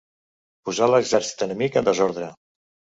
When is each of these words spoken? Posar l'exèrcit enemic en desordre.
Posar 0.69 0.89
l'exèrcit 0.93 1.47
enemic 1.49 1.81
en 1.83 1.89
desordre. 1.93 2.35